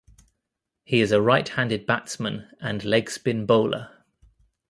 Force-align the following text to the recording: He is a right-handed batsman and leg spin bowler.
He 0.83 0.99
is 1.01 1.11
a 1.11 1.21
right-handed 1.21 1.85
batsman 1.85 2.49
and 2.59 2.83
leg 2.83 3.11
spin 3.11 3.45
bowler. 3.45 4.03